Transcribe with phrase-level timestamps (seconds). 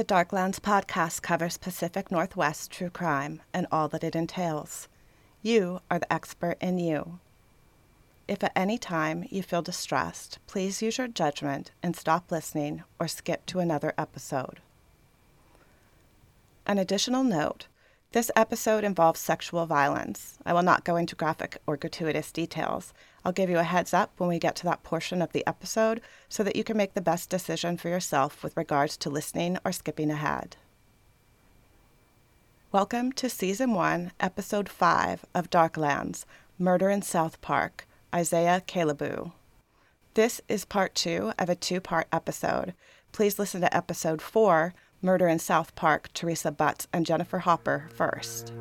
[0.00, 4.88] The Darklands podcast covers Pacific Northwest true crime and all that it entails.
[5.42, 7.18] You are the expert in you.
[8.26, 13.08] If at any time you feel distressed, please use your judgment and stop listening or
[13.08, 14.60] skip to another episode.
[16.66, 17.66] An additional note
[18.12, 20.38] this episode involves sexual violence.
[20.46, 22.94] I will not go into graphic or gratuitous details.
[23.24, 26.00] I'll give you a heads up when we get to that portion of the episode
[26.28, 29.72] so that you can make the best decision for yourself with regards to listening or
[29.72, 30.56] skipping ahead.
[32.72, 36.24] Welcome to Season 1, Episode 5 of Darklands
[36.58, 39.32] Murder in South Park, Isaiah Kalebu.
[40.14, 42.74] This is part two of a two part episode.
[43.12, 48.52] Please listen to Episode 4, Murder in South Park, Teresa Butts and Jennifer Hopper, first.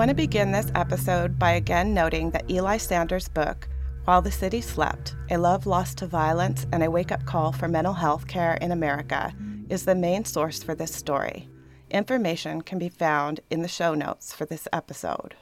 [0.00, 3.68] Want to begin this episode by again noting that Eli Sanders' book,
[4.06, 7.68] While the City Slept A Love Lost to Violence and a Wake Up Call for
[7.68, 9.34] Mental Health Care in America,
[9.68, 11.50] is the main source for this story.
[11.90, 15.34] Information can be found in the show notes for this episode.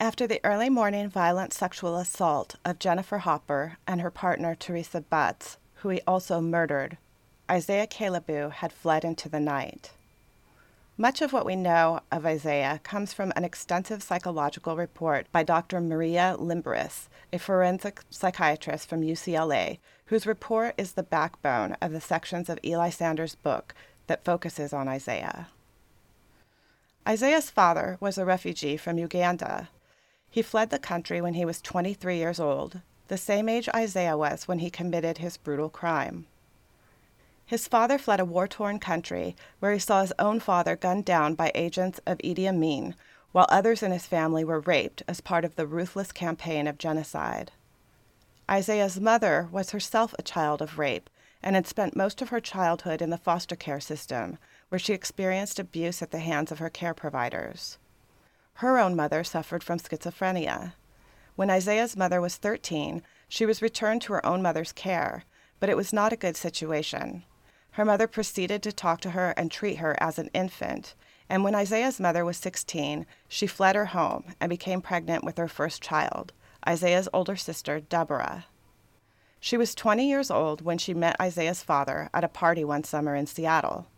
[0.00, 5.58] After the early morning violent sexual assault of Jennifer Hopper and her partner Teresa Butts,
[5.74, 6.96] who he also murdered,
[7.50, 9.92] Isaiah Kalebu had fled into the night.
[10.96, 15.80] Much of what we know of Isaiah comes from an extensive psychological report by Dr.
[15.80, 22.48] Maria Limberis, a forensic psychiatrist from UCLA, whose report is the backbone of the sections
[22.48, 23.74] of Eli Sanders' book
[24.06, 25.48] that focuses on Isaiah.
[27.08, 29.70] Isaiah's father was a refugee from Uganda.
[30.30, 34.48] He fled the country when he was 23 years old, the same age Isaiah was
[34.48, 36.26] when he committed his brutal crime.
[37.46, 41.34] His father fled a war torn country where he saw his own father gunned down
[41.34, 42.94] by agents of Idi Amin,
[43.32, 47.52] while others in his family were raped as part of the ruthless campaign of genocide.
[48.50, 51.10] Isaiah's mother was herself a child of rape
[51.42, 54.38] and had spent most of her childhood in the foster care system,
[54.70, 57.76] where she experienced abuse at the hands of her care providers.
[58.54, 60.72] Her own mother suffered from schizophrenia.
[61.36, 65.24] When Isaiah's mother was 13, she was returned to her own mother's care,
[65.60, 67.24] but it was not a good situation.
[67.74, 70.94] Her mother proceeded to talk to her and treat her as an infant,
[71.28, 75.48] and when Isaiah's mother was 16, she fled her home and became pregnant with her
[75.48, 76.32] first child,
[76.68, 78.46] Isaiah's older sister, Deborah.
[79.40, 83.16] She was 20 years old when she met Isaiah's father at a party one summer
[83.16, 83.88] in Seattle.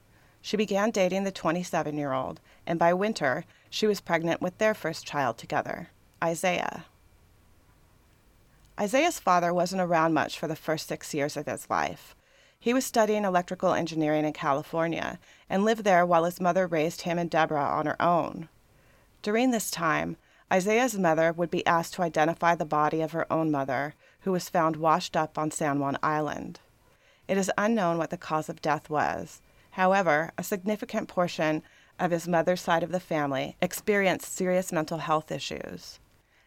[0.41, 4.73] She began dating the 27 year old, and by winter, she was pregnant with their
[4.73, 5.91] first child together,
[6.25, 6.87] Isaiah.
[8.81, 12.16] Isaiah's father wasn't around much for the first six years of his life.
[12.67, 17.17] He was studying electrical engineering in California and lived there while his mother raised him
[17.17, 18.49] and Deborah on her own.
[19.23, 20.17] During this time,
[20.53, 24.49] Isaiah's mother would be asked to identify the body of her own mother, who was
[24.49, 26.59] found washed up on San Juan Island.
[27.29, 29.41] It is unknown what the cause of death was.
[29.71, 31.63] However, a significant portion
[32.01, 36.01] of his mother's side of the family experienced serious mental health issues.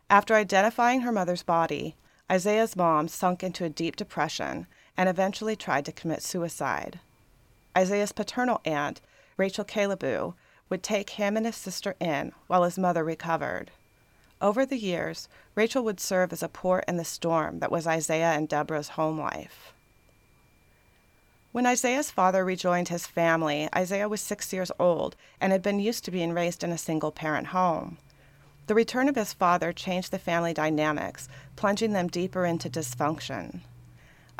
[0.09, 1.96] After identifying her mother's body,
[2.29, 4.68] Isaiah's mom sunk into a deep depression
[5.00, 7.00] and eventually tried to commit suicide.
[7.76, 9.00] Isaiah's paternal aunt,
[9.38, 10.34] Rachel Kalebu,
[10.70, 13.72] would take him and his sister in while his mother recovered.
[14.42, 18.34] Over the years, Rachel would serve as a port in the storm that was Isaiah
[18.34, 19.72] and Deborah's home life.
[21.54, 26.04] When Isaiah's father rejoined his family, Isaiah was six years old and had been used
[26.06, 28.00] to being raised in a single parent home.
[28.68, 33.62] The return of his father changed the family dynamics, plunging them deeper into dysfunction.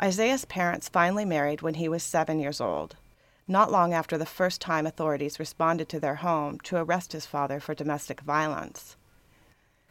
[0.02, 2.96] Isaiah's parents finally married when he was seven years old,
[3.46, 7.60] not long after the first time authorities responded to their home to arrest his father
[7.60, 8.96] for domestic violence.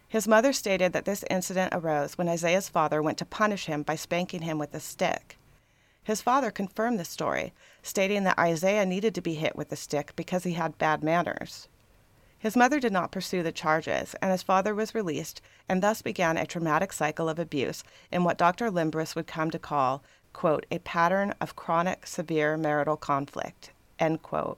[0.07, 3.95] His mother stated that this incident arose when Isaiah's father went to punish him by
[3.95, 5.37] spanking him with a stick.
[6.03, 7.53] His father confirmed the story,
[7.83, 11.67] stating that Isaiah needed to be hit with the stick because he had bad manners.
[12.39, 16.37] His mother did not pursue the charges, and his father was released, and thus began
[16.37, 18.71] a traumatic cycle of abuse in what Dr.
[18.71, 20.01] Limberis would come to call,
[20.31, 24.57] quote, a pattern of chronic severe marital conflict, end quote.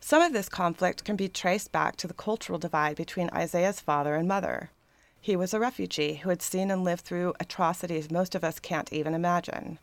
[0.00, 4.16] Some of this conflict can be traced back to the cultural divide between Isaiah's father
[4.16, 4.70] and mother.
[5.20, 8.92] He was a refugee who had seen and lived through atrocities most of us can't
[8.92, 9.78] even imagine.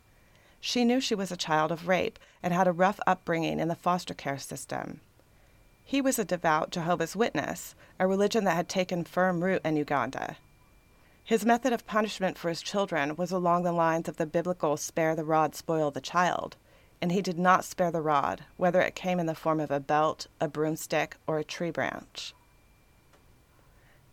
[0.60, 3.76] She knew she was a child of rape and had a rough upbringing in the
[3.76, 5.00] foster care system.
[5.90, 10.38] He was a devout Jehovah's Witness, a religion that had taken firm root in Uganda.
[11.24, 15.16] His method of punishment for his children was along the lines of the biblical spare
[15.16, 16.58] the rod, spoil the child,
[17.02, 19.80] and he did not spare the rod, whether it came in the form of a
[19.80, 22.36] belt, a broomstick, or a tree branch.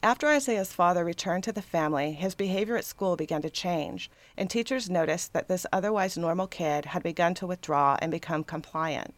[0.03, 4.49] After Isaiah's father returned to the family, his behavior at school began to change, and
[4.49, 9.13] teachers noticed that this otherwise normal kid had begun to withdraw and become compliant.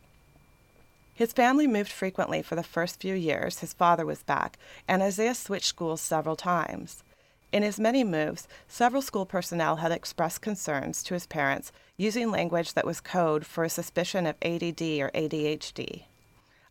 [1.19, 4.57] His family moved frequently for the first few years his father was back,
[4.87, 7.03] and Isaiah switched schools several times.
[7.51, 12.75] In his many moves, several school personnel had expressed concerns to his parents using language
[12.75, 16.05] that was code for a suspicion of ADD or ADHD.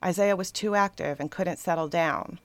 [0.01, 2.39] Isaiah was too active and couldn't settle down.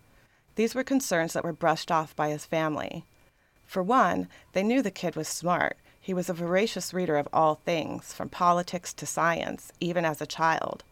[0.57, 3.05] These were concerns that were brushed off by his family.
[3.65, 5.77] For one, they knew the kid was smart.
[6.01, 10.27] He was a voracious reader of all things, from politics to science, even as a
[10.27, 10.83] child.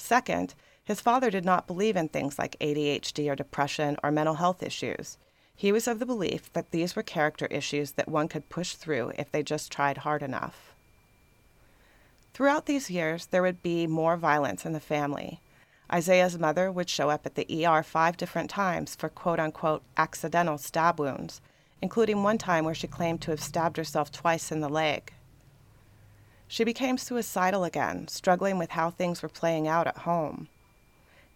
[0.00, 4.62] Second, his father did not believe in things like ADHD or depression or mental health
[4.62, 5.18] issues.
[5.54, 9.12] He was of the belief that these were character issues that one could push through
[9.18, 10.74] if they just tried hard enough.
[12.32, 15.40] Throughout these years, there would be more violence in the family.
[15.92, 20.56] Isaiah's mother would show up at the ER five different times for quote unquote accidental
[20.56, 21.40] stab wounds,
[21.82, 25.12] including one time where she claimed to have stabbed herself twice in the leg.
[26.52, 30.48] She became suicidal again, struggling with how things were playing out at home.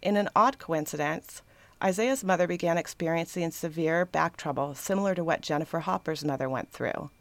[0.01, 1.41] In an odd coincidence,
[1.81, 7.11] Isaiah's mother began experiencing severe back trouble similar to what Jennifer Hopper's mother went through.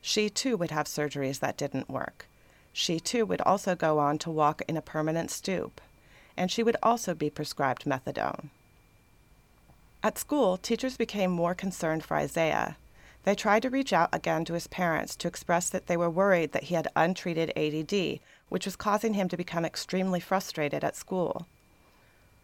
[0.00, 2.28] She too would have surgeries that didn't work.
[2.72, 5.82] She too would also go on to walk in a permanent stoop,
[6.38, 8.48] and she would also be prescribed methadone.
[10.02, 12.78] At school, teachers became more concerned for Isaiah.
[13.24, 16.52] They tried to reach out again to his parents to express that they were worried
[16.52, 21.46] that he had untreated ADD, which was causing him to become extremely frustrated at school.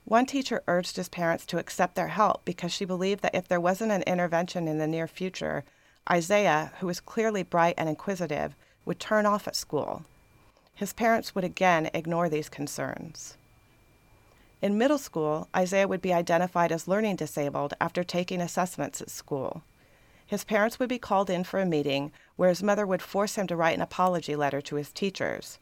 [0.07, 3.61] One teacher urged his parents to accept their help because she believed that if there
[3.61, 5.65] wasn't an intervention in the near future,
[6.11, 8.57] Isaiah, who was clearly bright and inquisitive,
[8.87, 10.05] would turn off at school.
[10.75, 13.37] His parents would again ignore these concerns.
[14.63, 19.63] In middle school, Isaiah would be identified as learning disabled after taking assessments at school.
[20.31, 23.49] His parents would be called in for a meeting where his mother would force him
[23.49, 25.59] to write an apology letter to his teachers.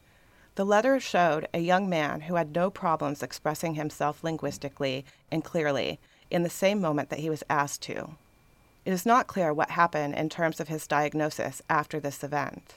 [0.56, 5.98] The letter showed a young man who had no problems expressing himself linguistically and clearly
[6.30, 8.10] in the same moment that he was asked to.
[8.84, 12.74] It is not clear what happened in terms of his diagnosis after this event.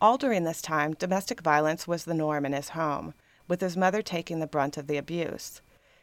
[0.00, 3.12] All during this time, domestic violence was the norm in his home,
[3.46, 5.60] with his mother taking the brunt of the abuse.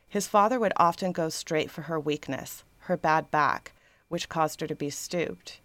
[0.08, 3.72] His father would often go straight for her weakness, her bad back,
[4.10, 5.60] which caused her to be stooped.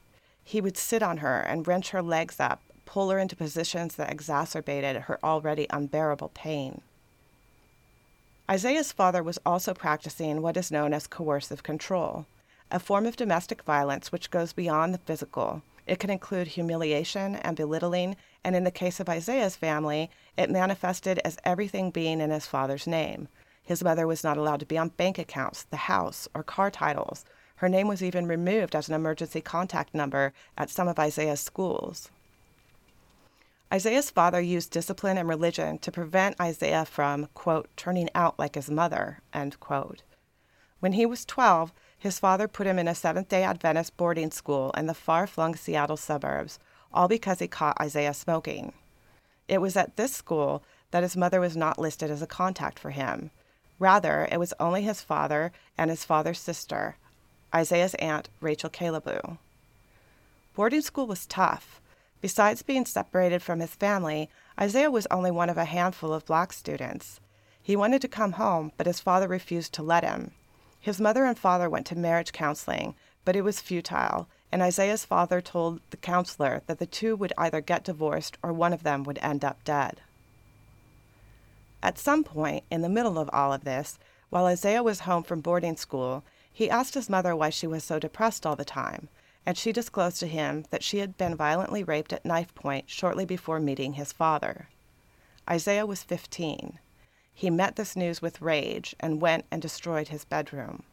[0.45, 2.63] He would sit on her and wrench her legs up
[2.93, 6.83] pull her into positions that exacerbated her already unbearable pain.
[8.51, 12.27] Isaiah's father was also practicing what is known as coercive control,
[12.71, 15.63] a form of domestic violence which goes beyond the physical.
[15.87, 21.19] It can include humiliation and belittling, and in the case of Isaiah's family, it manifested
[21.25, 23.29] as everything being in his father's name.
[23.63, 27.25] His mother was not allowed to be on bank accounts, the house, or car titles.
[27.63, 32.11] Her name was even removed as an emergency contact number at some of Isaiah's schools.
[33.73, 38.69] Isaiah's father used discipline and religion to prevent Isaiah from, quote, turning out like his
[38.69, 40.03] mother, end quote.
[40.81, 44.73] When he was 12, his father put him in a Seventh day Adventist boarding school
[44.73, 46.59] in the far flung Seattle suburbs,
[46.93, 48.73] all because he caught Isaiah smoking.
[49.47, 52.91] It was at this school that his mother was not listed as a contact for
[52.91, 53.31] him.
[53.79, 56.97] Rather, it was only his father and his father's sister,
[57.55, 59.39] Isaiah's aunt, Rachel Kalebu.
[60.55, 61.81] Boarding school was tough.
[62.21, 64.31] Besides being separated from his family,
[64.61, 67.21] Isaiah was only one of a handful of black students.
[67.63, 70.33] He wanted to come home, but his father refused to let him.
[70.81, 72.95] His mother and father went to marriage counseling,
[73.25, 77.61] but it was futile, and Isaiah's father told the counselor that the two would either
[77.61, 80.01] get divorced or one of them would end up dead.
[81.83, 83.99] At some point, in the middle of all of this,
[84.31, 87.99] while Isaiah was home from boarding school, he asked his mother why she was so
[87.99, 89.09] depressed all the time,
[89.47, 93.25] and she disclosed to him that she had been violently raped at knife point shortly
[93.25, 94.69] before meeting his father.
[95.49, 96.79] Isaiah was 15.
[97.35, 100.85] He met this news with rage and went and destroyed his bedroom.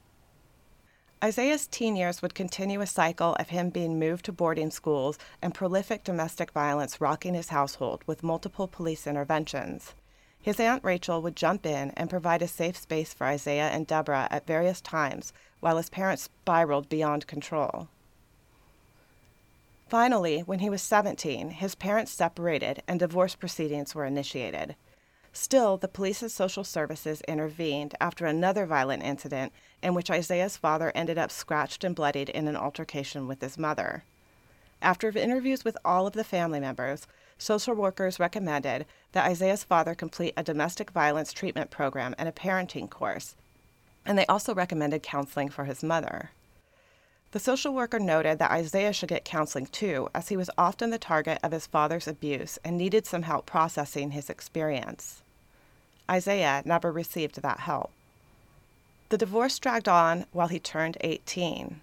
[1.21, 5.53] Isaiah's teen years would continue a cycle of him being moved to boarding schools and
[5.53, 9.93] prolific domestic violence rocking his household with multiple police interventions.
[10.41, 14.27] His Aunt Rachel would jump in and provide a safe space for Isaiah and Deborah
[14.31, 17.89] at various times while his parents spiraled beyond control.
[19.89, 24.75] Finally, when he was 17, his parents separated and divorce proceedings were initiated.
[25.34, 30.91] Still, the police and social services intervened after another violent incident in which Isaiah's father
[30.96, 34.03] ended up scratched and bloodied in an altercation with his mother.
[34.81, 37.05] After interviews with all of the family members,
[37.39, 42.89] social workers recommended that Isaiah's father complete a domestic violence treatment program and a parenting
[42.89, 43.36] course,
[44.05, 46.29] and they also recommended counseling for his mother.
[47.31, 50.98] The social worker noted that Isaiah should get counseling too, as he was often the
[50.98, 55.22] target of his father's abuse and needed some help processing his experience.
[56.10, 57.91] Isaiah never received that help.
[59.10, 61.81] The divorce dragged on while he turned 18.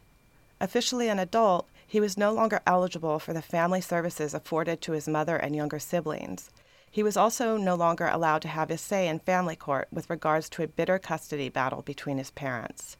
[0.60, 5.06] Officially an adult, he was no longer eligible for the family services afforded to his
[5.06, 6.50] mother and younger siblings.
[6.90, 10.48] He was also no longer allowed to have his say in family court with regards
[10.50, 12.96] to a bitter custody battle between his parents.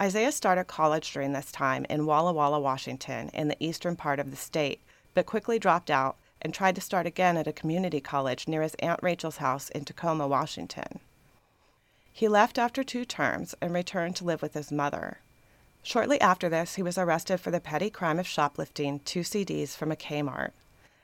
[0.00, 4.30] Isaiah started college during this time in Walla Walla, Washington, in the eastern part of
[4.30, 4.80] the state,
[5.12, 8.74] but quickly dropped out and tried to start again at a community college near his
[8.76, 11.00] Aunt Rachel's house in Tacoma, Washington.
[12.12, 15.18] He left after two terms and returned to live with his mother.
[15.82, 19.90] Shortly after this, he was arrested for the petty crime of shoplifting two CDs from
[19.90, 20.50] a Kmart.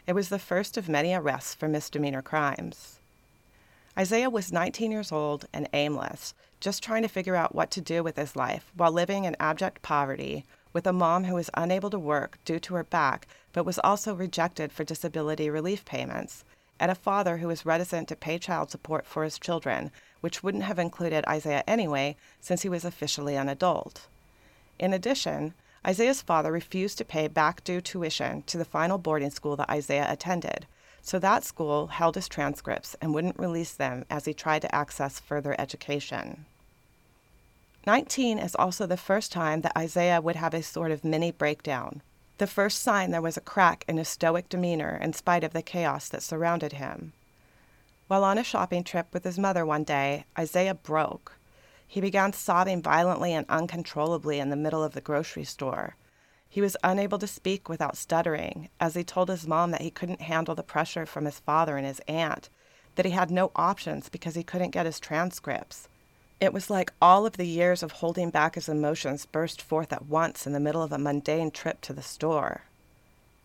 [0.06, 2.98] It was the first of many arrests for misdemeanor crimes.
[3.98, 8.02] Isaiah was 19 years old and aimless, just trying to figure out what to do
[8.02, 11.98] with his life while living in abject poverty with a mom who was unable to
[11.98, 16.44] work due to her back but was also rejected for disability relief payments,
[16.78, 19.90] and a father who was reticent to pay child support for his children,
[20.20, 24.06] which wouldn't have included Isaiah anyway since he was officially an adult.
[24.78, 25.54] In addition,
[25.86, 30.10] Isaiah's father refused to pay back due tuition to the final boarding school that Isaiah
[30.10, 30.66] attended,
[31.00, 35.20] so that school held his transcripts and wouldn't release them as he tried to access
[35.20, 36.46] further education.
[37.86, 42.02] 19 is also the first time that Isaiah would have a sort of mini breakdown.
[42.38, 45.62] The first sign there was a crack in his stoic demeanor in spite of the
[45.62, 47.12] chaos that surrounded him.
[48.08, 51.35] While on a shopping trip with his mother one day, Isaiah broke.
[51.88, 55.96] He began sobbing violently and uncontrollably in the middle of the grocery store.
[56.48, 60.22] He was unable to speak without stuttering, as he told his mom that he couldn't
[60.22, 62.48] handle the pressure from his father and his aunt,
[62.96, 65.88] that he had no options because he couldn't get his transcripts.
[66.40, 70.06] It was like all of the years of holding back his emotions burst forth at
[70.06, 72.62] once in the middle of a mundane trip to the store.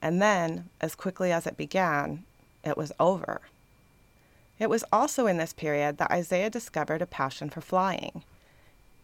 [0.01, 2.24] And then, as quickly as it began,
[2.65, 3.41] it was over.
[4.60, 8.24] It was also in this period that Isaiah discovered a passion for flying.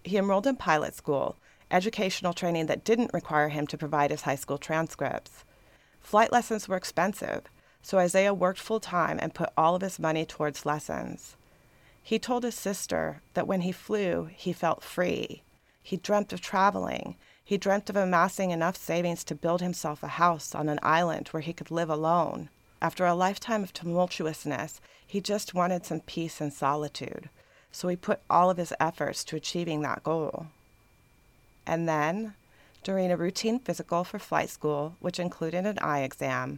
[0.03, 1.37] He enrolled in pilot school
[1.71, 5.43] educational training that didn't require him to provide his high school transcripts.
[5.99, 7.43] Flight lessons were expensive,
[7.81, 11.35] so Isaiah worked full time and put all of his money towards lessons.
[12.01, 15.43] He told his sister that when he flew, he felt free.
[15.83, 17.15] He dreamt of traveling.
[17.43, 21.41] He dreamt of amassing enough savings to build himself a house on an island where
[21.41, 22.49] he could live alone.
[22.81, 27.29] After a lifetime of tumultuousness, he just wanted some peace and solitude,
[27.77, 30.47] so he put all of his efforts to achieving that goal.
[31.67, 32.33] And then,
[32.81, 36.57] during a routine physical for flight school, which included an eye exam,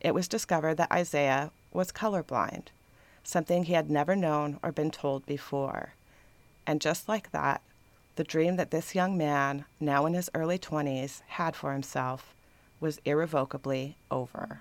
[0.00, 2.68] it was discovered that Isaiah was colorblind,
[3.22, 5.92] something he had never known or been told before.
[6.66, 7.60] And just like that,
[8.16, 12.34] the dream that this young man, now in his early 20s, had for himself
[12.80, 14.60] was irrevocably over.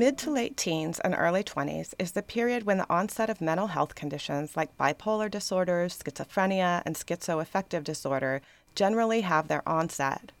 [0.00, 3.66] Mid to late teens and early 20s is the period when the onset of mental
[3.66, 8.40] health conditions like bipolar disorders, schizophrenia, and schizoaffective disorder
[8.74, 10.32] generally have their onset.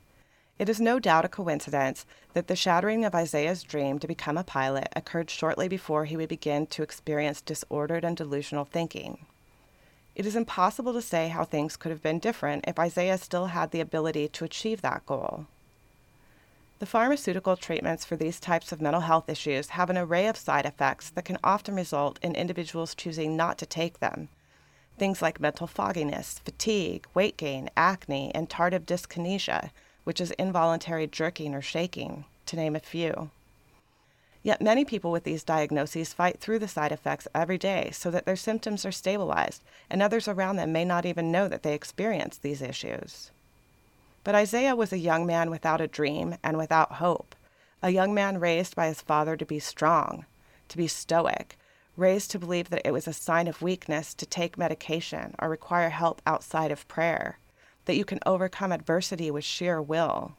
[0.58, 4.44] It is no doubt a coincidence that the shattering of Isaiah's dream to become a
[4.44, 9.26] pilot occurred shortly before he would begin to experience disordered and delusional thinking.
[10.14, 13.72] It is impossible to say how things could have been different if Isaiah still had
[13.72, 15.44] the ability to achieve that goal.
[16.80, 20.64] The pharmaceutical treatments for these types of mental health issues have an array of side
[20.64, 24.30] effects that can often result in individuals choosing not to take them.
[24.96, 29.72] Things like mental fogginess, fatigue, weight gain, acne, and tardive dyskinesia,
[30.04, 33.30] which is involuntary jerking or shaking, to name a few.
[34.42, 38.24] Yet many people with these diagnoses fight through the side effects every day so that
[38.24, 42.38] their symptoms are stabilized, and others around them may not even know that they experience
[42.38, 43.32] these issues.
[44.22, 47.34] But Isaiah was a young man without a dream and without hope,
[47.82, 50.26] a young man raised by his father to be strong,
[50.68, 51.56] to be stoic,
[51.96, 55.90] raised to believe that it was a sign of weakness to take medication or require
[55.90, 57.38] help outside of prayer,
[57.86, 60.32] that you can overcome adversity with sheer will.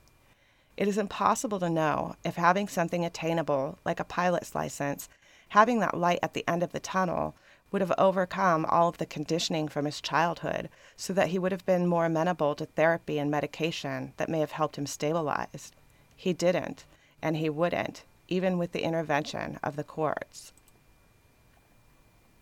[0.78, 5.10] It is impossible to know if having something attainable, like a pilot's license,
[5.50, 7.36] having that light at the end of the tunnel,
[7.72, 11.66] would have overcome all of the conditioning from his childhood so that he would have
[11.66, 15.72] been more amenable to therapy and medication that may have helped him stabilize.
[16.16, 16.86] He didn't,
[17.22, 20.54] and he wouldn't, even with the intervention of the courts.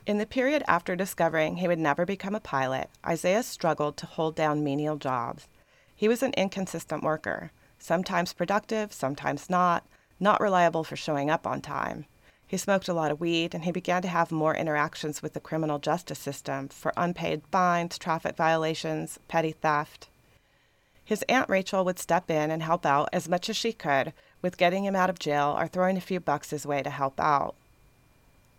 [0.06, 4.36] In the period after discovering he would never become a pilot, Isaiah struggled to hold
[4.36, 5.48] down menial jobs.
[5.96, 9.86] He was an inconsistent worker, sometimes productive, sometimes not,
[10.20, 12.06] not reliable for showing up on time.
[12.50, 15.40] He smoked a lot of weed and he began to have more interactions with the
[15.40, 20.10] criminal justice system for unpaid fines, traffic violations, petty theft.
[21.06, 24.58] His Aunt Rachel would step in and help out as much as she could with
[24.58, 27.54] getting him out of jail or throwing a few bucks his way to help out.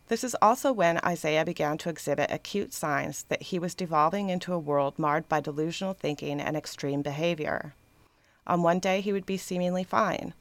[0.06, 4.52] This is also when Isaiah began to exhibit acute signs that he was devolving into
[4.52, 7.74] a world marred by delusional thinking and extreme behavior.
[8.46, 10.32] On one day, he would be seemingly fine.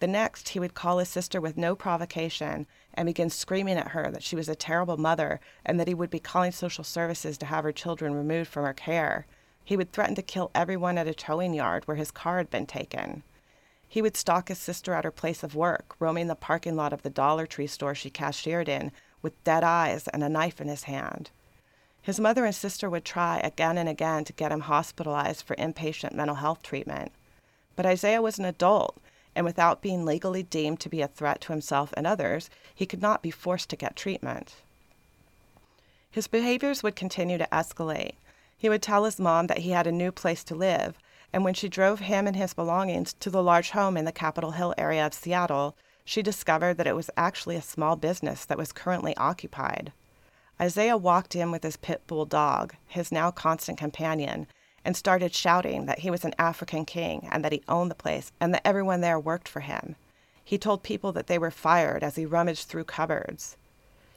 [0.00, 4.10] The next, he would call his sister with no provocation and begin screaming at her
[4.10, 7.46] that she was a terrible mother and that he would be calling social services to
[7.46, 9.26] have her children removed from her care.
[9.64, 12.66] He would threaten to kill everyone at a towing yard where his car had been
[12.66, 13.22] taken.
[13.88, 17.02] He would stalk his sister at her place of work, roaming the parking lot of
[17.02, 20.84] the Dollar Tree store she cashiered in with dead eyes and a knife in his
[20.84, 21.30] hand.
[22.02, 26.12] His mother and sister would try again and again to get him hospitalized for inpatient
[26.12, 27.12] mental health treatment.
[27.76, 29.00] But Isaiah was an adult,
[29.34, 33.02] and without being legally deemed to be a threat to himself and others, he could
[33.02, 34.56] not be forced to get treatment.
[36.10, 38.14] His behaviors would continue to escalate.
[38.56, 40.96] He would tell his mom that he had a new place to live,
[41.32, 44.52] and when she drove him and his belongings to the large home in the Capitol
[44.52, 48.72] Hill area of Seattle, she discovered that it was actually a small business that was
[48.72, 49.92] currently occupied.
[50.60, 54.46] Isaiah walked in with his pit bull dog, his now constant companion,
[54.84, 58.32] and started shouting that he was an African king and that he owned the place
[58.40, 59.96] and that everyone there worked for him.
[60.44, 63.56] He told people that they were fired as he rummaged through cupboards.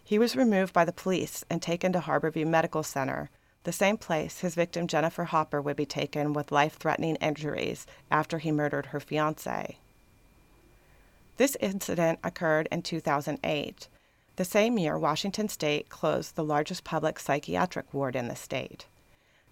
[0.03, 3.29] He was removed by the police and taken to Harborview Medical Center,
[3.63, 8.37] the same place his victim Jennifer Hopper would be taken with life threatening injuries after
[8.37, 9.77] he murdered her fiance.
[11.35, 13.87] This incident occurred in 2008.
[14.37, 18.85] The same year, Washington state closed the largest public psychiatric ward in the state.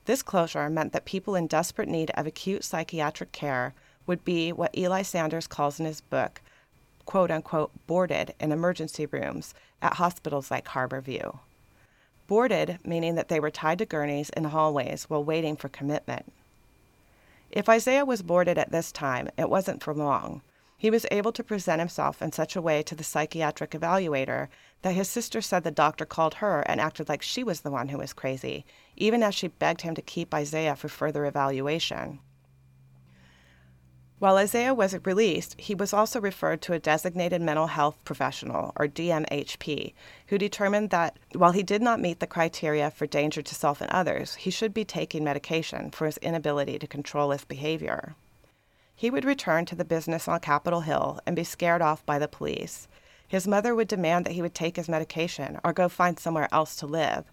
[0.06, 3.74] This closure meant that people in desperate need of acute psychiatric care
[4.06, 6.42] would be what Eli Sanders calls in his book,
[7.06, 11.40] quote unquote, boarded in emergency rooms at hospitals like Harborview.
[12.28, 16.32] Boarded meaning that they were tied to gurneys in hallways while waiting for commitment.
[17.52, 20.42] If Isaiah was boarded at this time, it wasn't for long.
[20.78, 24.50] He was able to present himself in such a way to the psychiatric evaluator
[24.82, 27.90] that his sister said the doctor called her and acted like she was the one
[27.90, 32.20] who was crazy, even as she begged him to keep Isaiah for further evaluation.
[34.18, 38.88] While Isaiah was released, he was also referred to a designated mental health professional, or
[38.88, 39.94] DMHP,
[40.28, 43.92] who determined that while he did not meet the criteria for danger to self and
[43.92, 48.16] others, he should be taking medication for his inability to control his behavior.
[48.98, 52.30] He would return to the business on Capitol Hill and be scared off by the
[52.30, 52.88] police.
[53.28, 56.78] His mother would demand that he would take his medication or go find somewhere else
[56.78, 57.26] to live.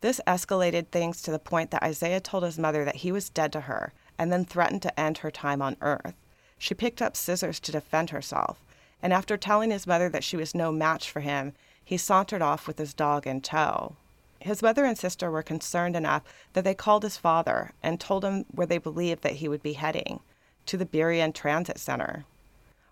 [0.00, 3.52] This escalated things to the point that Isaiah told his mother that he was dead
[3.52, 6.14] to her and then threatened to end her time on earth.
[6.58, 8.64] She picked up scissors to defend herself,
[9.00, 11.52] and after telling his mother that she was no match for him,
[11.84, 13.94] he sauntered off with his dog in tow.
[14.40, 16.22] His mother and sister were concerned enough
[16.54, 19.74] that they called his father and told him where they believed that he would be
[19.74, 20.20] heading
[20.66, 22.24] to the Burien Transit Center.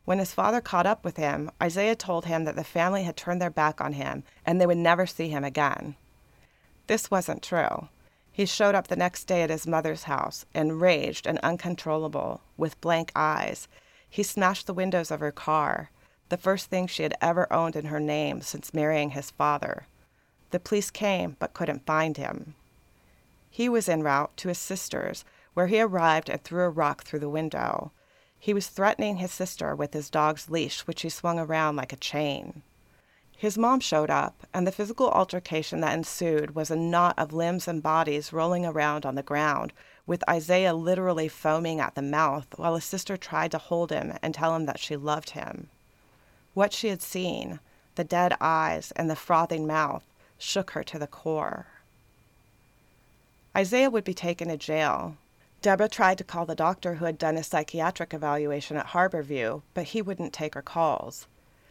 [0.05, 3.41] When his father caught up with him, Isaiah told him that the family had turned
[3.41, 5.97] their back on him and they would never see him again.
[6.87, 7.89] This wasn't true.
[8.31, 13.13] He showed up the next day at his mother's house, enraged and uncontrollable, with blank
[13.15, 13.69] eyes.
[14.11, 15.91] He smashed the windows of her car,
[16.29, 19.87] the first thing she had ever owned in her name since marrying his father.
[20.51, 22.55] The police came but couldn't find him.
[23.49, 25.25] He was en route to his sister's,
[25.55, 27.93] where he arrived and threw a rock through the window.
[28.39, 31.97] He was threatening his sister with his dog's leash, which he swung around like a
[31.97, 32.63] chain.
[33.37, 37.67] His mom showed up, and the physical altercation that ensued was a knot of limbs
[37.67, 39.73] and bodies rolling around on the ground,
[40.07, 44.35] with Isaiah literally foaming at the mouth while his sister tried to hold him and
[44.35, 45.69] tell him that she loved him.
[46.53, 47.61] What she had seen,
[47.97, 50.05] the dead eyes and the frothing mouth,
[50.39, 51.67] shook her to the core.
[53.57, 55.17] Isaiah would be taken to jail,
[55.65, 59.85] Deborah tried to call the doctor who had done a psychiatric evaluation at Harborview, but
[59.85, 61.27] he wouldn't take her calls.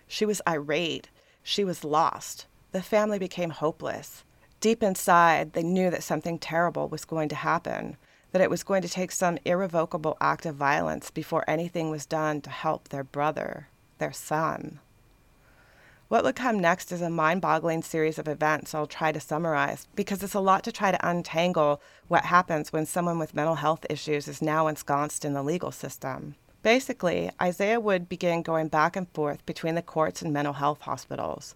[0.08, 1.12] She was irate.
[1.44, 2.48] She was lost.
[2.72, 4.24] The family became hopeless.
[4.60, 7.98] Deep inside, they knew that something terrible was going to happen,
[8.32, 12.42] that it was going to take some irrevocable act of violence before anything was done
[12.42, 13.68] to help their brother,
[14.00, 14.80] their son.
[16.14, 19.88] What would come next is a mind boggling series of events I'll try to summarize
[19.96, 23.84] because it's a lot to try to untangle what happens when someone with mental health
[23.90, 26.36] issues is now ensconced in the legal system.
[26.62, 31.56] Basically, Isaiah would begin going back and forth between the courts and mental health hospitals.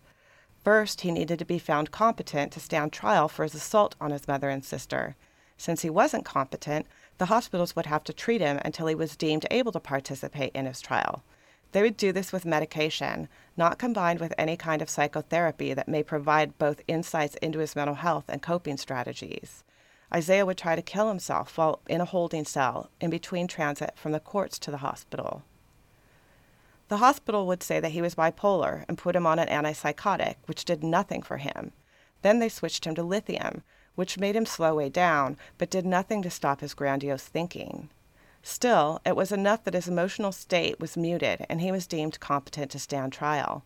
[0.63, 4.27] First, he needed to be found competent to stand trial for his assault on his
[4.27, 5.15] mother and sister.
[5.57, 6.87] Since he wasn't competent,
[7.19, 10.65] the hospitals would have to treat him until he was deemed able to participate in
[10.65, 11.21] his trial.
[11.71, 16.03] They would do this with medication, not combined with any kind of psychotherapy that may
[16.03, 19.63] provide both insights into his mental health and coping strategies.
[20.13, 24.13] Isaiah would try to kill himself while in a holding cell in between transit from
[24.13, 25.43] the courts to the hospital.
[26.87, 30.63] The hospital would say that he was bipolar and put him on an antipsychotic, which
[30.63, 31.73] did nothing for him.
[32.21, 33.61] Then they switched him to lithium,
[33.95, 37.89] which made him slow way down, but did nothing to stop his grandiose thinking.
[38.43, 42.71] Still, it was enough that his emotional state was muted and he was deemed competent
[42.71, 43.63] to stand trial.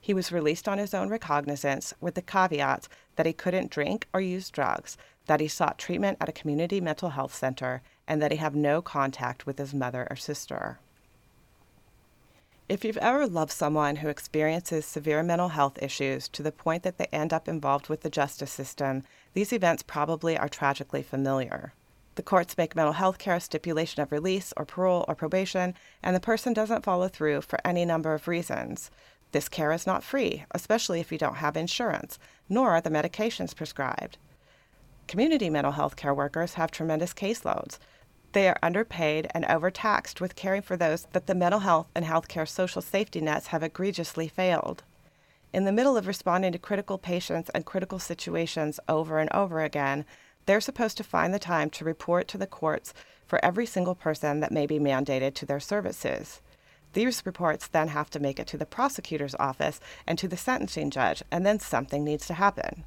[0.00, 4.20] He was released on his own recognizance with the caveat that he couldn't drink or
[4.20, 8.38] use drugs, that he sought treatment at a community mental health center, and that he
[8.38, 10.78] have no contact with his mother or sister.
[12.68, 16.98] If you've ever loved someone who experiences severe mental health issues to the point that
[16.98, 21.74] they end up involved with the justice system, these events probably are tragically familiar.
[22.16, 26.16] The courts make mental health care a stipulation of release or parole or probation, and
[26.16, 28.90] the person doesn't follow through for any number of reasons.
[29.32, 33.54] This care is not free, especially if you don't have insurance, nor are the medications
[33.54, 34.16] prescribed.
[35.06, 37.78] Community mental health care workers have tremendous caseloads.
[38.32, 42.48] They are underpaid and overtaxed with caring for those that the mental health and healthcare
[42.48, 44.84] social safety nets have egregiously failed.
[45.52, 50.06] In the middle of responding to critical patients and critical situations over and over again,
[50.46, 52.94] they're supposed to find the time to report to the courts
[53.26, 56.40] for every single person that may be mandated to their services.
[56.92, 60.90] These reports then have to make it to the prosecutor's office and to the sentencing
[60.90, 62.84] judge, and then something needs to happen.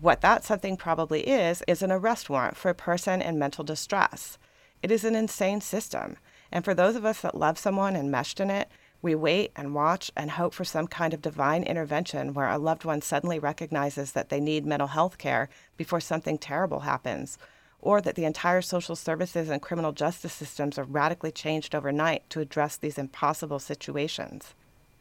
[0.00, 4.38] What that something probably is, is an arrest warrant for a person in mental distress.
[4.82, 6.16] It is an insane system,
[6.52, 8.68] and for those of us that love someone enmeshed in it,
[9.02, 12.84] we wait and watch and hope for some kind of divine intervention where a loved
[12.84, 17.36] one suddenly recognizes that they need mental health care before something terrible happens,
[17.80, 22.38] or that the entire social services and criminal justice systems are radically changed overnight to
[22.38, 24.54] address these impossible situations.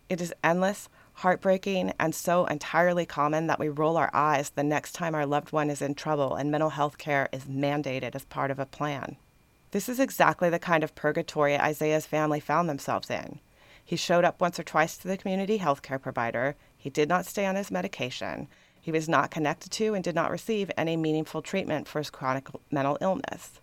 [0.09, 4.93] It is endless, heartbreaking, and so entirely common that we roll our eyes the next
[4.93, 8.49] time our loved one is in trouble and mental health care is mandated as part
[8.49, 9.15] of a plan.
[9.69, 13.39] This is exactly the kind of purgatory Isaiah's family found themselves in.
[13.83, 16.55] He showed up once or twice to the community health care provider.
[16.77, 18.47] He did not stay on his medication.
[18.79, 22.47] He was not connected to and did not receive any meaningful treatment for his chronic
[22.71, 23.59] mental illness.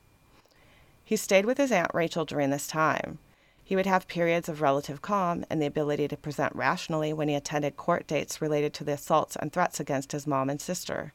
[1.04, 3.18] He stayed with his Aunt Rachel during this time.
[3.64, 7.34] He would have periods of relative calm and the ability to present rationally when he
[7.34, 11.12] attended court dates related to the assaults and threats against his mom and sister.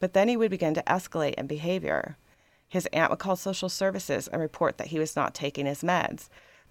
[0.00, 2.16] But then he would begin to escalate in behavior.
[2.68, 6.28] His aunt would call social services and report that he was not taking his meds,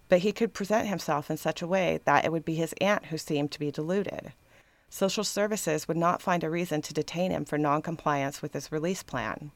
[0.09, 3.07] but he could present himself in such a way that it would be his aunt
[3.07, 4.33] who seemed to be deluded.
[4.89, 9.03] Social services would not find a reason to detain him for noncompliance with his release
[9.03, 9.51] plan.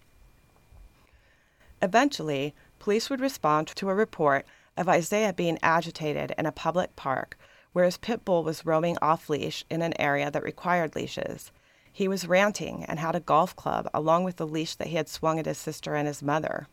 [1.82, 4.46] Eventually, police would respond to a report
[4.78, 7.38] of Isaiah being agitated in a public park
[7.74, 11.52] where his pit bull was roaming off leash in an area that required leashes.
[11.92, 15.10] He was ranting and had a golf club along with the leash that he had
[15.10, 16.68] swung at his sister and his mother.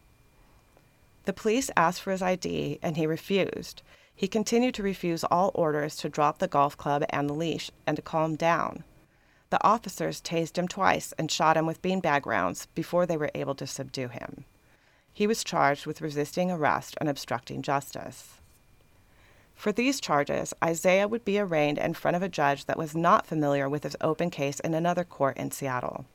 [1.29, 3.83] The police asked for his ID and he refused.
[4.15, 7.97] He continued to refuse all orders to drop the golf club and the leash and
[7.97, 8.83] to calm down.
[9.51, 13.55] The officers tased him twice and shot him with beanbag rounds before they were able
[13.57, 14.47] to subdue him.
[15.13, 18.41] He was charged with resisting arrest and obstructing justice.
[19.55, 23.27] For these charges, Isaiah would be arraigned in front of a judge that was not
[23.27, 26.07] familiar with his open case in another court in Seattle.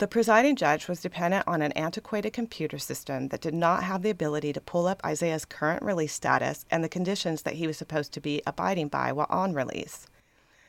[0.00, 4.08] The presiding judge was dependent on an antiquated computer system that did not have the
[4.08, 8.14] ability to pull up Isaiah's current release status and the conditions that he was supposed
[8.14, 10.06] to be abiding by while on release.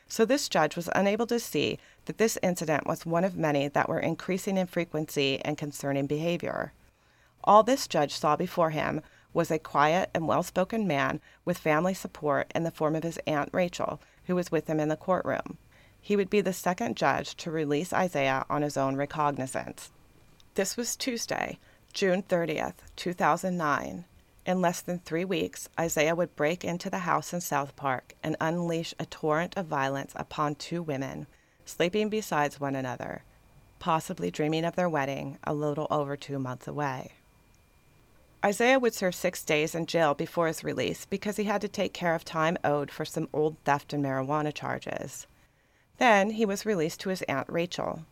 [0.06, 3.88] So this judge was unable to see that this incident was one of many that
[3.88, 6.74] were increasing in frequency and concerning behavior.
[7.42, 9.00] All this judge saw before him
[9.32, 13.18] was a quiet and well spoken man with family support in the form of his
[13.26, 15.56] Aunt Rachel, who was with him in the courtroom.
[16.04, 19.92] He would be the second judge to release Isaiah on his own recognizance.
[20.56, 21.60] This was Tuesday,
[21.92, 24.04] June 30th, 2009.
[24.44, 28.36] In less than three weeks, Isaiah would break into the house in South Park and
[28.40, 31.28] unleash a torrent of violence upon two women,
[31.64, 33.22] sleeping beside one another,
[33.78, 37.12] possibly dreaming of their wedding a little over two months away.
[38.44, 41.94] Isaiah would serve six days in jail before his release because he had to take
[41.94, 45.28] care of time owed for some old theft and marijuana charges.
[45.98, 48.04] Then he was released to his Aunt Rachel.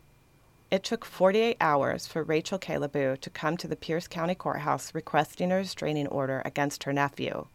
[0.71, 5.51] It took 48 hours for Rachel Kalebu to come to the Pierce County Courthouse requesting
[5.51, 7.47] a restraining order against her nephew.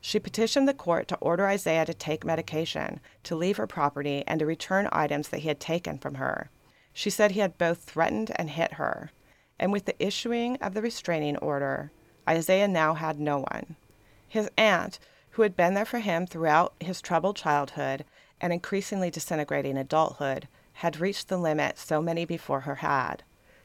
[0.00, 4.38] She petitioned the court to order Isaiah to take medication, to leave her property, and
[4.38, 6.50] to return items that he had taken from her.
[6.92, 9.10] She said he had both threatened and hit her.
[9.58, 11.90] And with the issuing of the restraining order,
[12.28, 13.76] Isaiah now had no one.
[14.26, 14.98] His aunt,
[15.30, 18.04] who had been there for him throughout his troubled childhood
[18.40, 23.22] and increasingly disintegrating adulthood, had reached the limit so many before her had.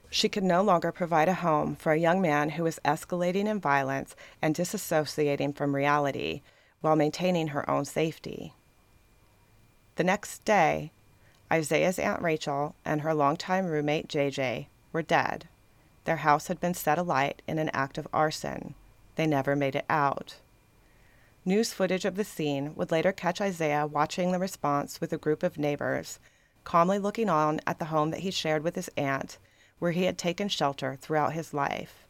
[0.09, 3.59] She could no longer provide a home for a young man who was escalating in
[3.59, 6.41] violence and disassociating from reality
[6.81, 8.53] while maintaining her own safety.
[9.95, 10.91] The next day,
[11.51, 15.47] Isaiah's Aunt Rachel and her longtime roommate JJ were dead.
[16.05, 18.75] Their house had been set alight in an act of arson.
[19.15, 20.35] They never made it out.
[21.47, 25.43] News footage of the scene would later catch Isaiah watching the response with a group
[25.43, 26.19] of neighbors,
[26.63, 29.38] calmly looking on at the home that he shared with his aunt
[29.77, 32.08] where he had taken shelter throughout his life.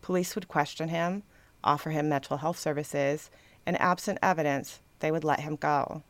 [0.00, 1.24] Police would question him,
[1.62, 3.30] offer him mental health services,
[3.66, 6.02] and absent evidence, they would let him go.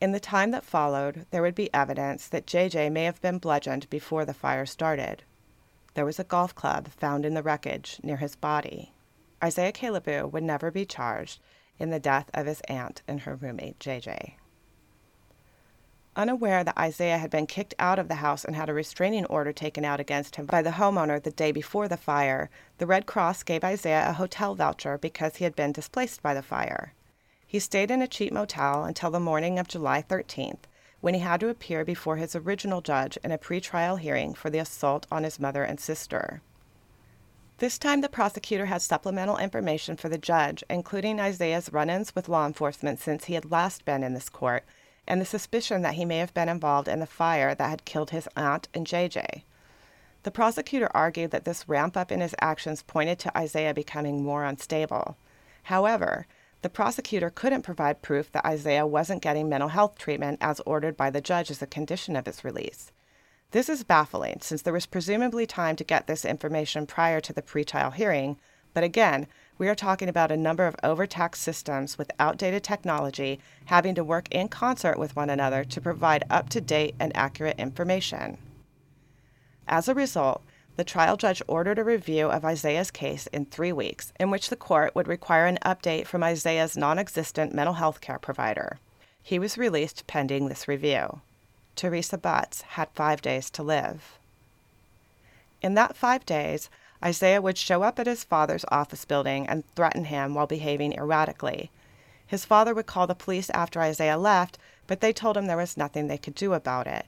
[0.00, 3.88] In the time that followed, there would be evidence that JJ may have been bludgeoned
[3.90, 5.22] before the fire started.
[5.94, 8.92] There was a golf club found in the wreckage near his body.
[9.42, 11.40] Isaiah Kalebu would never be charged
[11.78, 14.34] in the death of his aunt and her roommate, JJ.
[16.16, 19.52] Unaware that Isaiah had been kicked out of the house and had a restraining order
[19.52, 23.44] taken out against him by the homeowner the day before the fire, the Red Cross
[23.44, 26.94] gave Isaiah a hotel voucher because he had been displaced by the fire.
[27.46, 30.64] He stayed in a cheap motel until the morning of July 13th,
[31.00, 34.58] when he had to appear before his original judge in a pretrial hearing for the
[34.58, 36.42] assault on his mother and sister.
[37.60, 42.26] This time, the prosecutor had supplemental information for the judge, including Isaiah's run ins with
[42.26, 44.64] law enforcement since he had last been in this court
[45.06, 48.10] and the suspicion that he may have been involved in the fire that had killed
[48.10, 49.42] his aunt and JJ.
[50.22, 54.44] The prosecutor argued that this ramp up in his actions pointed to Isaiah becoming more
[54.44, 55.18] unstable.
[55.64, 56.26] However,
[56.62, 61.10] the prosecutor couldn't provide proof that Isaiah wasn't getting mental health treatment as ordered by
[61.10, 62.90] the judge as a condition of his release.
[63.52, 67.42] This is baffling since there was presumably time to get this information prior to the
[67.42, 68.36] pretrial hearing,
[68.74, 69.26] but again,
[69.58, 74.28] we are talking about a number of overtaxed systems with outdated technology having to work
[74.30, 78.38] in concert with one another to provide up to date and accurate information.
[79.66, 80.42] As a result,
[80.76, 84.56] the trial judge ordered a review of Isaiah's case in three weeks, in which the
[84.56, 88.78] court would require an update from Isaiah's non existent mental health care provider.
[89.20, 91.20] He was released pending this review.
[91.76, 94.18] Teresa Butts had five days to live.
[95.62, 96.70] In that five days,
[97.02, 101.70] Isaiah would show up at his father's office building and threaten him while behaving erratically.
[102.26, 105.76] His father would call the police after Isaiah left, but they told him there was
[105.76, 107.06] nothing they could do about it.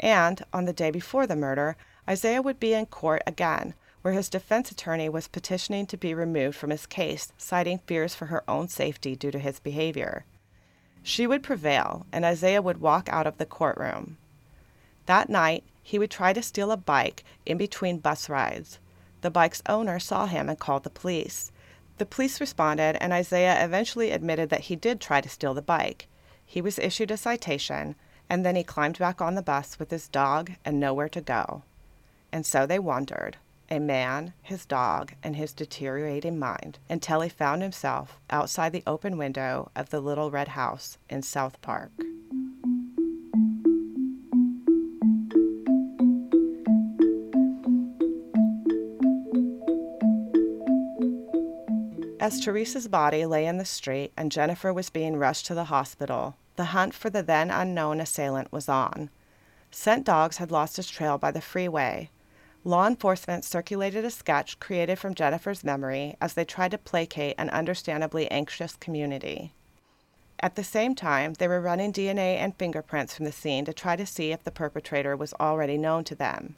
[0.00, 1.76] And on the day before the murder,
[2.08, 6.56] Isaiah would be in court again, where his defense attorney was petitioning to be removed
[6.56, 10.24] from his case, citing fears for her own safety due to his behavior.
[11.02, 14.16] She would prevail, and Isaiah would walk out of the courtroom.
[15.06, 18.78] That night, he would try to steal a bike in between bus rides.
[19.22, 21.50] The bike's owner saw him and called the police.
[21.96, 26.06] The police responded, and Isaiah eventually admitted that he did try to steal the bike.
[26.44, 27.94] He was issued a citation,
[28.30, 31.62] and then he climbed back on the bus with his dog and nowhere to go.
[32.30, 33.38] And so they wandered,
[33.70, 39.18] a man, his dog, and his deteriorating mind, until he found himself outside the open
[39.18, 41.90] window of the little red house in South Park.
[52.20, 56.36] As Teresa's body lay in the street and Jennifer was being rushed to the hospital,
[56.56, 59.08] the hunt for the then unknown assailant was on.
[59.70, 62.10] Scent dogs had lost his trail by the freeway.
[62.68, 67.48] Law enforcement circulated a sketch created from Jennifer's memory as they tried to placate an
[67.48, 69.54] understandably anxious community.
[70.40, 73.96] At the same time, they were running DNA and fingerprints from the scene to try
[73.96, 76.56] to see if the perpetrator was already known to them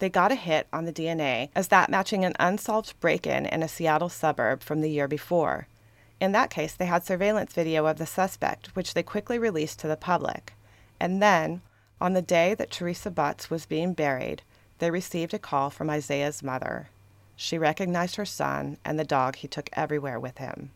[0.00, 3.62] they got a hit on the DNA as that matching an unsolved break in in
[3.62, 5.68] a Seattle suburb from the year before.
[6.20, 9.88] In that case, they had surveillance video of the suspect, which they quickly released to
[9.88, 10.54] the public.
[10.98, 11.62] And then,
[12.00, 14.42] on the day that Teresa Butts was being buried,
[14.80, 16.88] they received a call from Isaiah's mother.
[17.36, 20.72] She recognized her son and the dog he took everywhere with him.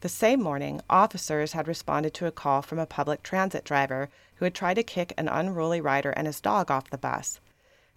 [0.00, 4.44] The same morning, officers had responded to a call from a public transit driver who
[4.44, 7.40] had tried to kick an unruly rider and his dog off the bus.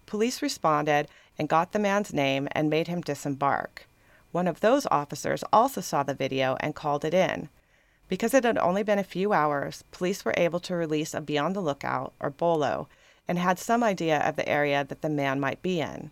[0.06, 3.86] Police responded and got the man's name and made him disembark.
[4.32, 7.48] One of those officers also saw the video and called it in.
[8.08, 11.54] Because it had only been a few hours, police were able to release a beyond
[11.54, 12.88] the lookout, or BOLO,
[13.30, 16.10] and had some idea of the area that the man might be in.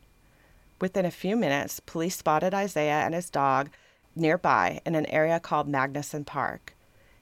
[0.81, 3.70] Within a few minutes, police spotted Isaiah and his dog
[4.14, 6.76] nearby in an area called Magnuson Park.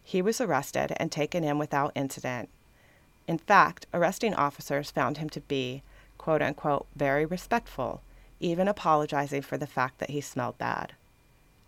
[0.04, 2.50] He was arrested and taken in without incident.
[3.26, 5.82] In fact, arresting officers found him to be,
[6.18, 8.02] quote unquote, very respectful,
[8.38, 10.92] even apologizing for the fact that he smelled bad.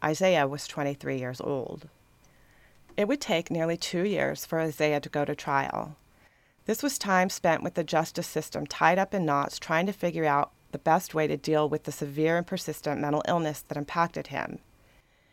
[0.04, 1.88] Isaiah was 23 years old.
[2.94, 5.96] It would take nearly two years for Isaiah to go to trial.
[6.68, 10.26] This was time spent with the justice system tied up in knots trying to figure
[10.26, 14.26] out the best way to deal with the severe and persistent mental illness that impacted
[14.26, 14.58] him.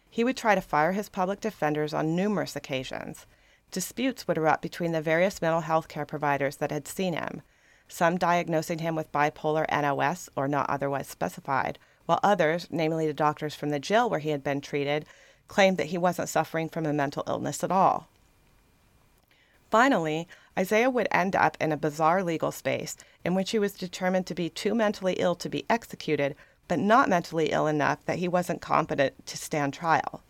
[0.09, 3.25] He would try to fire his public defenders on numerous occasions.
[3.69, 7.41] Disputes would erupt between the various mental health care providers that had seen him,
[7.89, 13.53] some diagnosing him with bipolar NOS or not otherwise specified, while others, namely the doctors
[13.53, 15.05] from the jail where he had been treated,
[15.49, 18.07] claimed that he wasn't suffering from a mental illness at all.
[19.69, 20.25] Finally,
[20.57, 24.35] Isaiah would end up in a bizarre legal space in which he was determined to
[24.35, 26.35] be too mentally ill to be executed,
[26.67, 30.23] but not mentally ill enough that he wasn't competent to stand trial.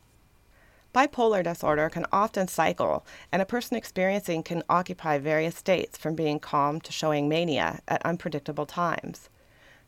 [0.96, 6.40] Bipolar disorder can often cycle, and a person experiencing can occupy various states from being
[6.40, 9.30] calm to showing mania at unpredictable times.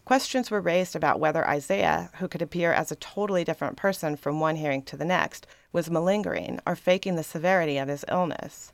[0.03, 4.39] Questions were raised about whether Isaiah, who could appear as a totally different person from
[4.39, 8.71] one hearing to the next, was malingering or faking the severity of his illness.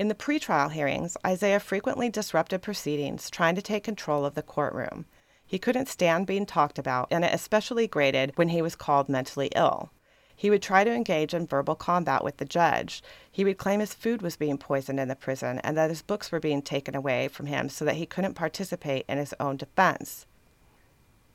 [0.00, 5.04] In the pretrial hearings, Isaiah frequently disrupted proceedings, trying to take control of the courtroom.
[5.46, 9.50] He couldn't stand being talked about, and it especially grated when he was called mentally
[9.54, 9.90] ill.
[10.34, 13.02] He would try to engage in verbal combat with the judge.
[13.30, 16.32] He would claim his food was being poisoned in the prison and that his books
[16.32, 20.24] were being taken away from him so that he couldn't participate in his own defense.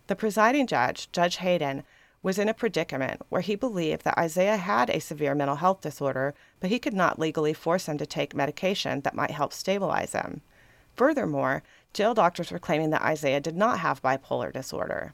[0.07, 1.83] The presiding judge, Judge Hayden,
[2.25, 6.33] was in a predicament where he believed that Isaiah had a severe mental health disorder,
[6.59, 10.41] but he could not legally force him to take medication that might help stabilize him.
[10.95, 11.61] Furthermore,
[11.93, 15.13] jail doctors were claiming that Isaiah did not have bipolar disorder.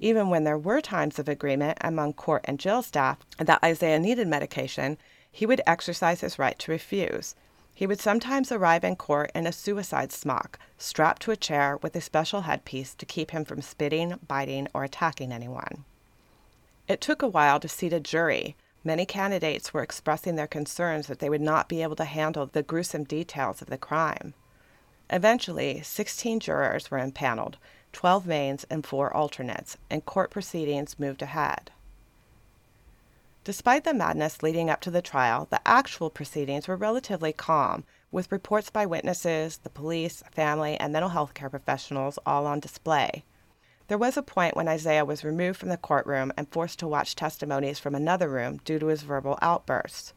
[0.00, 4.26] Even when there were times of agreement among court and jail staff that Isaiah needed
[4.26, 4.98] medication,
[5.30, 7.36] he would exercise his right to refuse.
[7.76, 11.94] He would sometimes arrive in court in a suicide smock, strapped to a chair with
[11.94, 15.84] a special headpiece to keep him from spitting, biting, or attacking anyone.
[16.90, 18.56] It took a while to seat a jury.
[18.82, 22.64] Many candidates were expressing their concerns that they would not be able to handle the
[22.64, 24.34] gruesome details of the crime.
[25.08, 27.58] Eventually, 16 jurors were impaneled,
[27.92, 31.70] 12 mains, and 4 alternates, and court proceedings moved ahead.
[33.44, 38.32] Despite the madness leading up to the trial, the actual proceedings were relatively calm, with
[38.32, 43.22] reports by witnesses, the police, family, and mental health care professionals all on display.
[43.90, 47.16] There was a point when Isaiah was removed from the courtroom and forced to watch
[47.16, 50.14] testimonies from another room due to his verbal outbursts.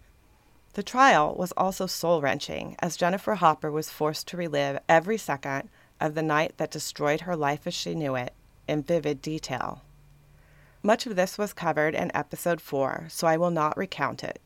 [0.74, 5.70] The trial was also soul wrenching, as Jennifer Hopper was forced to relive every second
[6.00, 8.36] of the night that destroyed her life as she knew it
[8.68, 9.82] in vivid detail.
[10.84, 14.40] Much of this was covered in episode 4, so I will not recount it.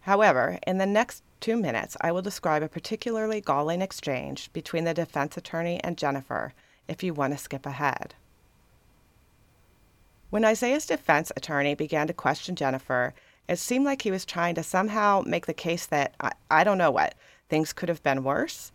[0.00, 4.92] However, in the next two minutes, I will describe a particularly galling exchange between the
[4.92, 6.52] defense attorney and Jennifer
[6.86, 8.14] if you want to skip ahead.
[10.28, 13.14] When Isaiah's defense attorney began to question Jennifer,
[13.48, 16.78] it seemed like he was trying to somehow make the case that, I, I don't
[16.78, 17.14] know what,
[17.48, 18.72] things could have been worse.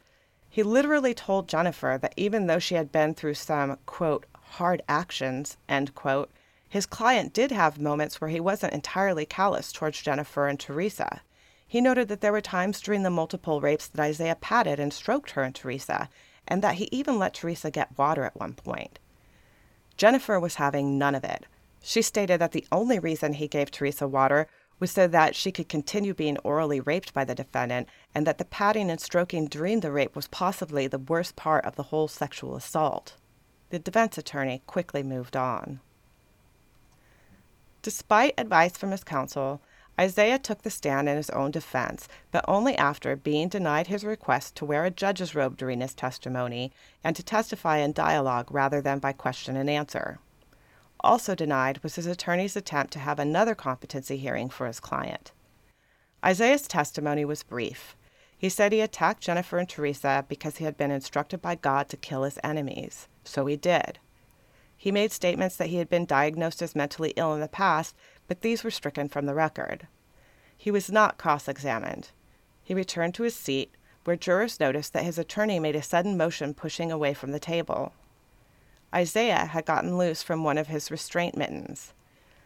[0.50, 5.58] He literally told Jennifer that even though she had been through some, quote, hard actions,
[5.68, 6.32] end quote,
[6.70, 11.22] his client did have moments where he wasn't entirely callous towards Jennifer and Teresa.
[11.68, 15.32] He noted that there were times during the multiple rapes that Isaiah patted and stroked
[15.32, 16.10] her and Teresa,
[16.48, 19.00] and that he even let Teresa get water at one point.
[19.98, 21.46] Jennifer was having none of it.
[21.82, 24.48] She stated that the only reason he gave Teresa water
[24.80, 28.46] was so that she could continue being orally raped by the defendant, and that the
[28.46, 32.56] patting and stroking during the rape was possibly the worst part of the whole sexual
[32.56, 33.16] assault.
[33.70, 35.80] The defense attorney quickly moved on.
[37.84, 39.62] Despite advice from his counsel,
[40.00, 44.56] Isaiah took the stand in his own defense, but only after being denied his request
[44.56, 46.72] to wear a judge's robe during his testimony
[47.04, 50.20] and to testify in dialogue rather than by question and answer.
[51.02, 55.32] Also denied was his attorney's attempt to have another competency hearing for his client.
[56.24, 57.96] Isaiah's testimony was brief.
[58.38, 61.98] He said he attacked Jennifer and Teresa because he had been instructed by God to
[61.98, 63.08] kill his enemies.
[63.24, 64.00] So he did.
[64.76, 67.96] He made statements that he had been diagnosed as mentally ill in the past,
[68.32, 69.88] but these were stricken from the record.
[70.58, 72.12] He was not cross examined.
[72.64, 73.76] He returned to his seat,
[74.06, 77.92] where jurors noticed that his attorney made a sudden motion pushing away from the table.
[78.96, 81.92] Isaiah had gotten loose from one of his restraint mittens.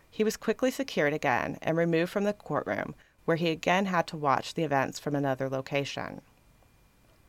[0.09, 4.17] He was quickly secured again and removed from the courtroom, where he again had to
[4.17, 6.21] watch the events from another location.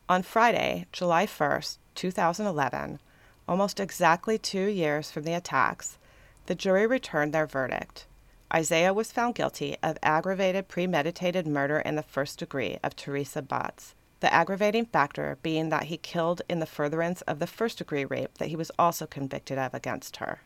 [0.09, 3.01] On Friday, July 1st, 2011,
[3.47, 5.99] almost exactly two years from the attacks,
[6.47, 8.07] the jury returned their verdict.
[8.55, 13.95] Isaiah was found guilty of aggravated premeditated murder in the first degree of Teresa Butz,
[14.21, 18.39] the aggravating factor being that he killed in the furtherance of the first degree rape
[18.39, 20.43] that he was also convicted of against her.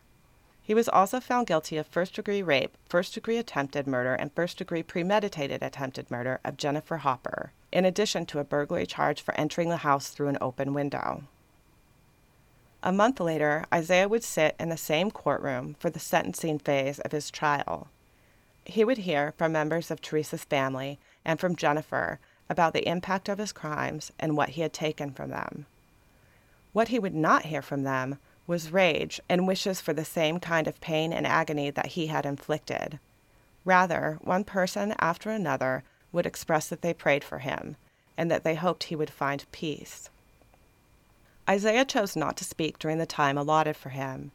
[0.63, 4.57] He was also found guilty of first degree rape, first degree attempted murder, and first
[4.57, 9.69] degree premeditated attempted murder of Jennifer Hopper, in addition to a burglary charge for entering
[9.69, 11.25] the house through an open window.
[12.83, 17.13] A month later, Isaiah would sit in the same courtroom for the sentencing phase of
[17.13, 17.89] his trial.
[18.65, 23.39] He would hear from members of Teresa's family and from Jennifer about the impact of
[23.39, 25.67] his crimes and what he had taken from them.
[26.73, 30.67] What he would not hear from them was rage and wishes for the same kind
[30.67, 32.99] of pain and agony that he had inflicted.
[33.65, 37.77] Rather, one person after another would express that they prayed for him
[38.17, 40.09] and that they hoped he would find peace.
[41.51, 44.31] Isaiah chose not to speak during the time allotted for him.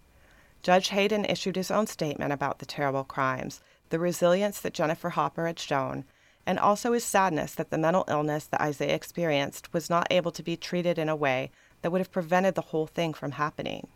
[0.61, 5.47] Judge Hayden issued his own statement about the terrible crimes, the resilience that Jennifer Hopper
[5.47, 6.03] had shown,
[6.45, 10.43] and also his sadness that the mental illness that Isaiah experienced was not able to
[10.43, 11.51] be treated in a way
[11.81, 13.87] that would have prevented the whole thing from happening.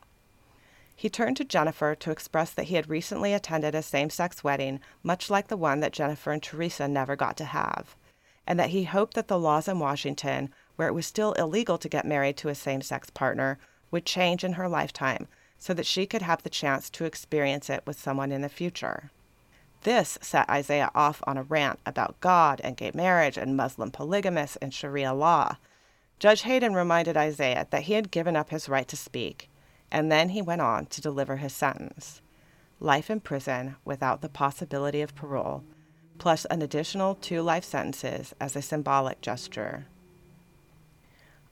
[0.95, 4.79] He turned to Jennifer to express that he had recently attended a same sex wedding,
[5.03, 7.97] much like the one that Jennifer and Teresa never got to have,
[8.47, 11.89] and that he hoped that the laws in Washington, where it was still illegal to
[11.89, 13.59] get married to a same sex partner,
[13.91, 15.27] would change in her lifetime
[15.57, 19.11] so that she could have the chance to experience it with someone in the future.
[19.81, 24.55] This set Isaiah off on a rant about God and gay marriage and Muslim polygamists
[24.61, 25.57] and Sharia law.
[26.17, 29.49] Judge Hayden reminded Isaiah that he had given up his right to speak,
[29.91, 32.21] and then he went on to deliver his sentence
[32.79, 35.65] life in prison without the possibility of parole,
[36.19, 39.85] plus an additional two life sentences as a symbolic gesture.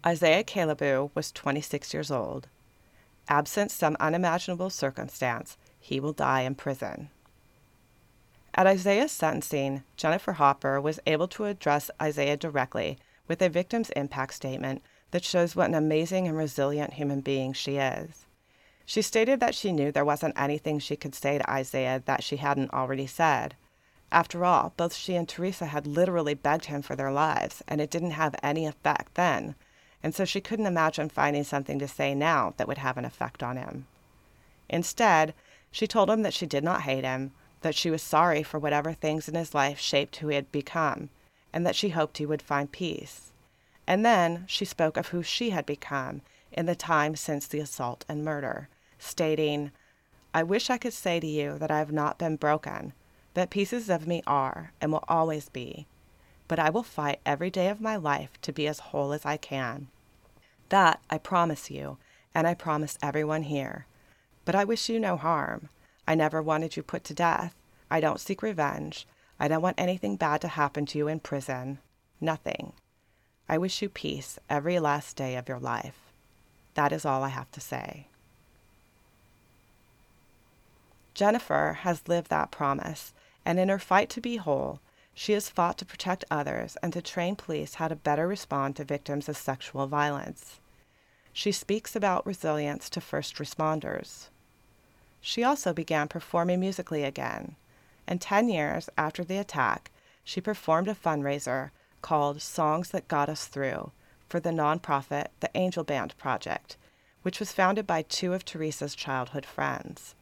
[0.07, 2.47] Isaiah Kalebu was 26 years old.
[3.27, 7.09] Absent some unimaginable circumstance, he will die in prison.
[8.55, 12.97] At Isaiah's sentencing, Jennifer Hopper was able to address Isaiah directly
[13.27, 14.81] with a victim's impact statement
[15.11, 18.27] that shows what an amazing and resilient human being she is.
[18.85, 22.37] She stated that she knew there wasn't anything she could say to Isaiah that she
[22.37, 23.57] hadn't already said.
[24.09, 27.91] After all, both she and Teresa had literally begged him for their lives, and it
[27.91, 29.55] didn't have any effect then,
[30.03, 33.41] and so she couldn't imagine finding something to say now that would have an effect
[33.43, 33.87] on him.
[34.69, 35.33] Instead,
[35.71, 37.31] she told him that she did not hate him,
[37.61, 41.09] that she was sorry for whatever things in his life shaped who he had become,
[41.51, 43.31] and that she hoped he would find peace.
[43.85, 46.21] And then she spoke of who she had become
[46.51, 48.69] in the time since the assault and murder,
[48.99, 49.71] stating,
[50.33, 52.93] I wish I could say to you that I have not been broken,
[53.33, 55.87] that pieces of me are and will always be,
[56.47, 59.37] but I will fight every day of my life to be as whole as I
[59.37, 59.87] can.
[60.69, 61.97] That I promise you,
[62.33, 63.85] and I promise everyone here.
[64.45, 65.69] But I wish you no harm.
[66.07, 67.55] I never wanted you put to death.
[67.89, 69.07] I don't seek revenge.
[69.39, 71.79] I don't want anything bad to happen to you in prison.
[72.21, 72.73] Nothing.
[73.49, 75.99] I wish you peace every last day of your life.
[76.73, 78.07] That is all I have to say.
[81.13, 84.79] Jennifer has lived that promise, and in her fight to be whole,
[85.19, 88.83] she has fought to protect others and to train police how to better respond to
[88.83, 90.59] victims of sexual violence.
[91.33, 94.27] She speaks about resilience to first responders.
[95.19, 97.55] She also began performing musically again,
[98.05, 99.89] and 10 years after the attack,
[100.23, 101.71] she performed a fundraiser
[102.03, 103.89] called Songs That Got Us Through
[104.29, 106.77] for the nonprofit The Angel Band Project,
[107.23, 110.13] which was founded by two of Teresa's childhood friends.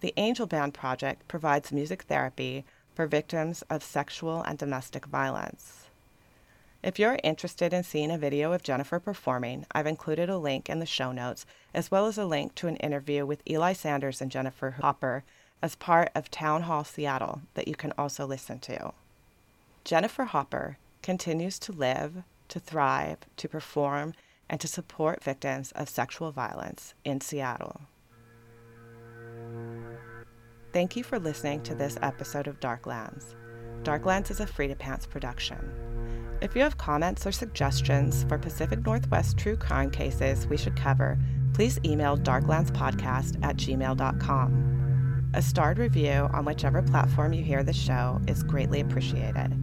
[0.00, 2.64] The Angel Band Project provides music therapy
[2.98, 5.84] for victims of sexual and domestic violence.
[6.82, 10.80] If you're interested in seeing a video of Jennifer performing, I've included a link in
[10.80, 14.32] the show notes, as well as a link to an interview with Eli Sanders and
[14.32, 15.22] Jennifer Hopper
[15.62, 18.92] as part of Town Hall Seattle that you can also listen to.
[19.84, 24.12] Jennifer Hopper continues to live, to thrive, to perform,
[24.50, 27.82] and to support victims of sexual violence in Seattle.
[30.72, 33.34] Thank you for listening to this episode of Darklands.
[33.84, 35.58] Darklands is a Free to Pants production.
[36.42, 41.18] If you have comments or suggestions for Pacific Northwest true crime cases we should cover,
[41.54, 45.30] please email darklandspodcast at gmail.com.
[45.34, 49.56] A starred review on whichever platform you hear the show is greatly appreciated.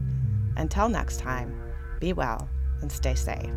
[0.58, 1.56] Until next time,
[1.99, 2.49] be well
[2.82, 3.51] and stay safe.